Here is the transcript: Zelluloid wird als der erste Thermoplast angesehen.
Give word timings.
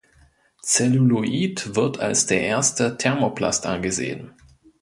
Zelluloid 0.63 1.75
wird 1.75 1.99
als 1.99 2.25
der 2.25 2.41
erste 2.41 2.97
Thermoplast 2.97 3.67
angesehen. 3.67 4.33